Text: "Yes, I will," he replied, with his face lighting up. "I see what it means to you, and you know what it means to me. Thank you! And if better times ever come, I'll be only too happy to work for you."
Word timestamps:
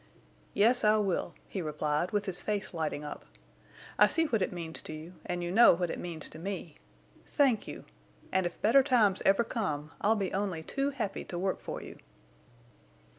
"Yes, 0.55 0.83
I 0.83 0.95
will," 0.97 1.35
he 1.47 1.61
replied, 1.61 2.09
with 2.09 2.25
his 2.25 2.41
face 2.41 2.73
lighting 2.73 3.03
up. 3.03 3.23
"I 3.99 4.07
see 4.07 4.25
what 4.25 4.41
it 4.41 4.51
means 4.51 4.81
to 4.81 4.91
you, 4.93 5.13
and 5.27 5.43
you 5.43 5.51
know 5.51 5.73
what 5.73 5.91
it 5.91 5.99
means 5.99 6.27
to 6.29 6.39
me. 6.39 6.77
Thank 7.27 7.67
you! 7.67 7.85
And 8.31 8.47
if 8.47 8.59
better 8.63 8.81
times 8.81 9.21
ever 9.27 9.43
come, 9.43 9.91
I'll 10.01 10.15
be 10.15 10.33
only 10.33 10.63
too 10.63 10.89
happy 10.89 11.23
to 11.25 11.37
work 11.37 11.61
for 11.61 11.83
you." 11.83 11.99